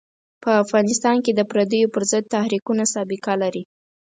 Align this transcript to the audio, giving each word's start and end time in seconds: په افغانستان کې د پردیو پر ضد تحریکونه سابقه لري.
په 0.43 0.51
افغانستان 0.63 1.17
کې 1.25 1.31
د 1.35 1.41
پردیو 1.51 1.91
پر 1.93 2.03
ضد 2.11 2.23
تحریکونه 2.35 2.83
سابقه 2.95 3.33
لري. 3.43 3.63